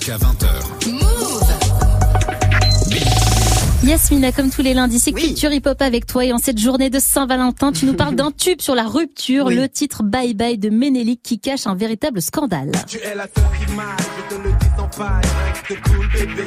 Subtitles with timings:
[0.00, 0.48] jusqu'à 20h.
[3.84, 6.90] Yasmina, comme tous les lundis, c'est Culture Hip Hop avec toi et en cette journée
[6.90, 10.68] de Saint-Valentin, tu nous parles d'un tube sur la rupture, le titre Bye Bye de
[10.68, 12.72] Ménélique qui cache un véritable scandale.
[12.86, 13.86] Tu es la seule qui m'aille,
[14.30, 15.22] je te le dis sans faille,
[15.68, 16.46] reste cool bébé,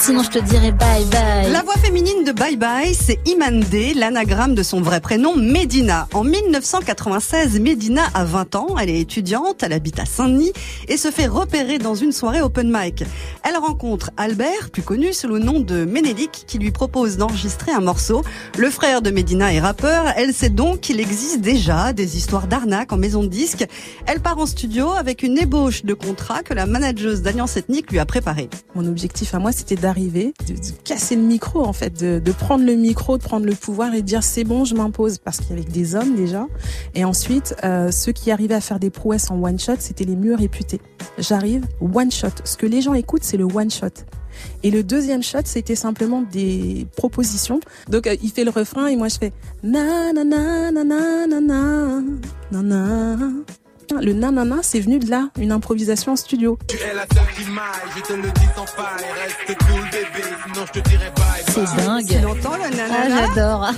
[0.00, 1.52] Sinon je te bye bye.
[1.52, 3.64] La voix féminine de Bye Bye, c'est Imande,
[3.96, 6.08] l'anagramme de son vrai prénom Medina.
[6.12, 10.52] En 1996, Medina a 20 ans, elle est étudiante, elle habite à Saint-Denis
[10.88, 13.04] et se fait repérer dans une soirée open mic.
[13.42, 17.80] Elle rencontre Albert, plus connu sous le nom de Ménélique, qui lui propose d'enregistrer un
[17.80, 18.22] morceau.
[18.58, 22.92] Le frère de Medina est rappeur, elle sait donc qu'il existe déjà des histoires d'arnaque
[22.92, 23.66] en maison de disques.
[24.06, 27.98] Elle part en studio avec une ébauche de contrat que la manageuse d'Alliance Ethnique lui
[27.98, 28.48] a préparé.
[28.80, 32.76] Mon objectif à moi, c'était d'arriver, de, casser le micro en fait, de, prendre le
[32.76, 35.52] micro, de prendre le pouvoir et de dire c'est bon, je m'impose parce qu'il y
[35.52, 36.46] avait des hommes déjà.
[36.94, 40.16] Et ensuite, euh, ceux qui arrivaient à faire des prouesses en one shot, c'était les
[40.16, 40.80] mieux réputés.
[41.18, 42.28] J'arrive, one shot.
[42.44, 43.88] Ce que les gens écoutent, c'est le one shot.
[44.62, 47.60] Et le deuxième shot, c'était simplement des propositions.
[47.90, 49.32] Donc euh, il fait le refrain et moi je fais
[49.62, 52.00] na na na na na na
[52.50, 53.16] na na.
[54.00, 56.58] Le nanana, c'est venu de là, une improvisation en studio.
[56.68, 57.64] Tu es la seule qui m'aille,
[57.96, 61.66] je te le dis sans faille, reste cool bébé, sinon je te dirai bye bye.
[61.68, 62.06] C'est dingue.
[62.08, 62.94] C'est longtemps le nanana.
[63.02, 63.70] Ah, j'adore.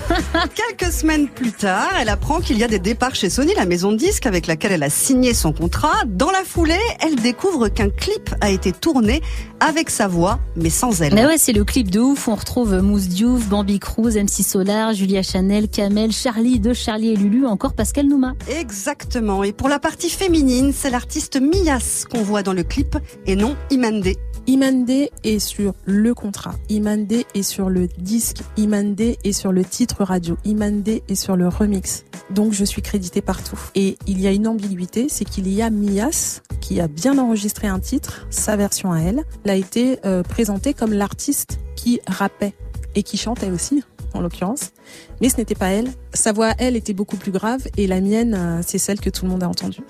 [0.79, 3.93] Quelques semaines plus tard, elle apprend qu'il y a des départs chez Sony, la maison
[3.93, 6.05] de disques avec laquelle elle a signé son contrat.
[6.07, 9.23] Dans la foulée, elle découvre qu'un clip a été tourné
[9.61, 11.15] avec sa voix, mais sans elle.
[11.15, 12.29] Mais ouais, c'est le clip de ouf.
[12.29, 17.17] On retrouve Mousse Diouf, Bambi Cruz, MC Solar, Julia Chanel, Kamel, Charlie de Charlie et
[17.17, 18.35] Lulu, encore Pascal Nouma.
[18.49, 19.45] Exactement.
[19.45, 23.56] Et pour la partie féminine, c'est l'artiste Mias qu'on voit dans le clip et non
[23.70, 24.08] Imande.
[24.47, 30.03] Imande est sur le contrat, Imande est sur le disque, Imande est sur le titre
[30.03, 32.05] radio, Imande est sur le remix.
[32.30, 33.58] Donc je suis crédité partout.
[33.75, 37.69] Et il y a une ambiguïté, c'est qu'il y a Mias qui a bien enregistré
[37.69, 42.55] un titre, sa version à elle, l'a été euh, présentée comme l'artiste qui rappait
[42.95, 43.83] et qui chantait aussi
[44.14, 44.73] en l'occurrence.
[45.20, 45.90] Mais ce n'était pas elle.
[46.14, 49.30] Sa voix, elle, était beaucoup plus grave et la mienne, c'est celle que tout le
[49.30, 49.80] monde a entendue.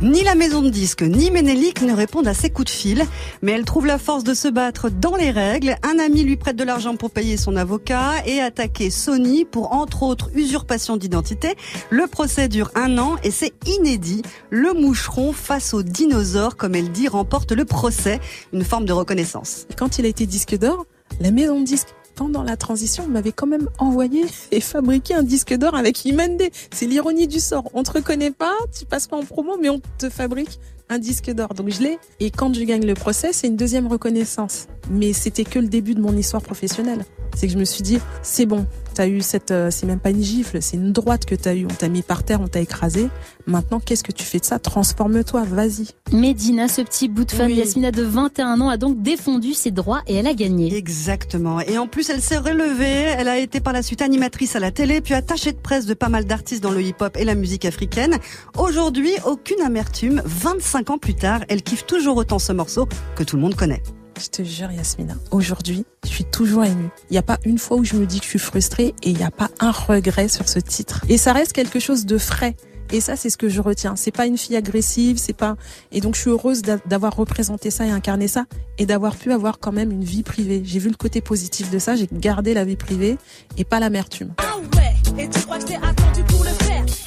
[0.00, 3.04] Ni la maison de disques, ni Ménélique ne répondent à ses coups de fil,
[3.42, 5.76] mais elle trouve la force de se battre dans les règles.
[5.82, 10.02] Un ami lui prête de l'argent pour payer son avocat et attaquer Sony pour, entre
[10.02, 11.56] autres, usurpation d'identité.
[11.90, 14.22] Le procès dure un an et c'est inédit.
[14.50, 18.20] Le moucheron face au dinosaure, comme elle dit, remporte le procès,
[18.52, 19.66] une forme de reconnaissance.
[19.76, 20.86] Quand il a été disque d'or,
[21.20, 25.22] la maison de disques pendant la transition, on m'avait quand même envoyé et fabriqué un
[25.22, 26.42] disque d'or avec Imende.
[26.72, 27.70] C'est l'ironie du sort.
[27.74, 30.58] On te reconnaît pas, tu passes pas en promo, mais on te fabrique
[30.88, 31.54] un disque d'or.
[31.54, 31.98] Donc je l'ai.
[32.18, 34.66] Et quand je gagne le procès, c'est une deuxième reconnaissance.
[34.90, 37.04] Mais c'était que le début de mon histoire professionnelle.
[37.36, 40.10] C'est que je me suis dit, c'est bon, t'as eu cette, euh, c'est même pas
[40.10, 41.66] une gifle, c'est une droite que t'as eu.
[41.66, 43.08] On t'a mis par terre, on t'a écrasé.
[43.46, 44.58] Maintenant, qu'est-ce que tu fais de ça?
[44.58, 45.88] Transforme-toi, vas-y.
[46.12, 47.56] Médina, ce petit bout de femme, oui.
[47.56, 50.74] Yasmina de 21 ans, a donc défendu ses droits et elle a gagné.
[50.74, 51.60] Exactement.
[51.60, 53.14] Et en plus, elle s'est relevée.
[53.18, 55.94] Elle a été par la suite animatrice à la télé, puis attachée de presse de
[55.94, 58.18] pas mal d'artistes dans le hip-hop et la musique africaine.
[58.56, 60.22] Aujourd'hui, aucune amertume.
[60.24, 63.82] 25 ans plus tard, elle kiffe toujours autant ce morceau que tout le monde connaît.
[64.20, 66.88] Je te jure, Yasmina, aujourd'hui, je suis toujours émue.
[67.08, 69.10] Il n'y a pas une fois où je me dis que je suis frustrée et
[69.10, 71.04] il n'y a pas un regret sur ce titre.
[71.08, 72.56] Et ça reste quelque chose de frais.
[72.92, 73.96] Et ça, c'est ce que je retiens.
[73.96, 75.56] C'est pas une fille agressive, c'est pas.
[75.92, 78.46] Et donc, je suis heureuse d'avoir représenté ça et incarné ça,
[78.78, 80.62] et d'avoir pu avoir quand même une vie privée.
[80.64, 81.96] J'ai vu le côté positif de ça.
[81.96, 83.18] J'ai gardé la vie privée
[83.56, 84.34] et pas l'amertume.
[84.38, 84.56] Ah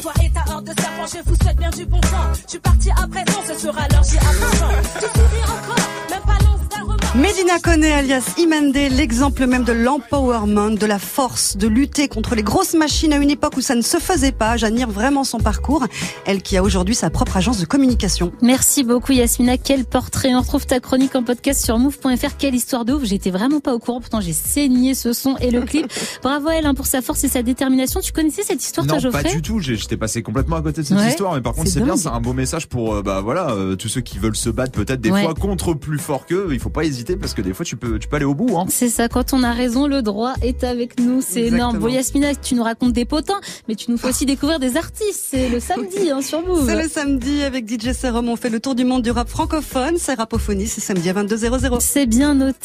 [0.01, 2.07] Toi et ta horde de serpents, je vous souhaite bien du bon temps.
[2.45, 4.67] Je suis parti à présent, ce sera l'heure, j'y apprends.
[4.99, 7.15] Tu souris encore, même pas l'once d'un remarque.
[7.15, 12.41] Medina connaît alias Imande, l'exemple même de l'empowerment, de la force, de lutter contre les
[12.41, 14.57] grosses machines à une époque où ça ne se faisait pas.
[14.57, 15.85] J'admire vraiment son parcours.
[16.25, 18.31] Elle qui a aujourd'hui sa propre agence de communication.
[18.41, 19.57] Merci beaucoup Yasmina.
[19.57, 20.33] Quel portrait.
[20.33, 22.37] On retrouve ta chronique en podcast sur move.fr.
[22.39, 23.03] Quelle histoire de ouf.
[23.03, 23.99] J'étais vraiment pas au courant.
[23.99, 25.91] Pourtant, j'ai saigné ce son et le clip.
[26.23, 27.99] Bravo à elle hein, pour sa force et sa détermination.
[27.99, 29.23] Tu connaissais cette histoire, non, toi, Geoffrey?
[29.23, 29.59] pas du tout.
[29.91, 31.09] J'étais passé complètement à côté de cette Ouais.
[31.09, 31.33] histoire.
[31.35, 31.97] Mais par contre, C'est bien.
[31.97, 34.71] C'est un beau message pour, euh, bah voilà, euh, tous ceux qui veulent se battre
[34.71, 35.21] peut-être des Ouais.
[35.23, 36.47] fois contre plus fort qu'eux.
[36.53, 38.57] Il faut pas hésiter parce que des fois, tu peux, tu peux aller au bout.
[38.57, 38.67] Hein.
[38.69, 41.19] C'est ça, quand on a raison, le droit est avec nous.
[41.21, 41.77] C'est énorme.
[41.79, 45.19] Bon, Yasmina, tu nous racontes des potins, mais tu nous fais aussi découvrir des artistes.
[45.29, 46.65] C'est le samedi hein, sur Move.
[46.65, 48.29] C'est le samedi avec DJ Serum.
[48.29, 49.95] On fait le tour du monde du rap francophone.
[49.97, 50.67] C'est Rapophonies.
[50.67, 51.81] C'est samedi à 22h00.
[51.81, 52.57] C'est bien noté.